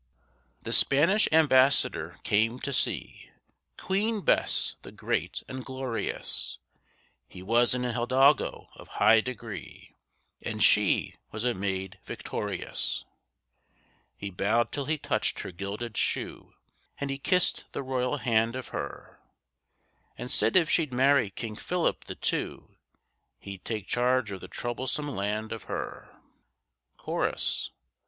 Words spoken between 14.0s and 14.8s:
He bowed